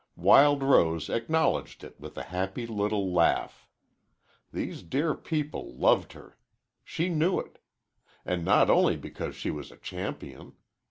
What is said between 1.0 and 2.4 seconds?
acknowledged it with a